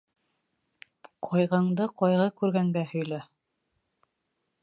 Ҡайғыңды 1.27 1.87
ҡайғы 2.01 2.27
күргәнгә 2.41 2.85
һөйлә. 2.93 3.23